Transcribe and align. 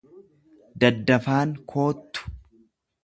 Daddafaan 0.83 1.53
koottu. 1.75 2.27